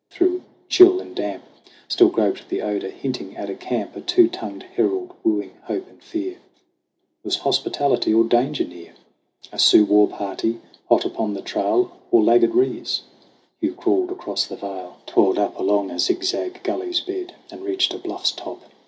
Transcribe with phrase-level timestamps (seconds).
[0.09, 1.43] Through chill and damp
[1.87, 6.01] Still groped the odor, hinting at a camp, A two tongued herald wooing hope and
[6.01, 6.37] fear.
[7.23, 8.95] Was hospitality or danger near?
[9.51, 10.59] A Sioux war party
[10.89, 13.03] hot upon the trail, Or laggard Rees?
[13.59, 16.63] Hugh crawled across the vale, 82 SONG OF HUGH GLASS Toiled up along a zigzag
[16.63, 18.63] gully's bed And reached a bluff's top.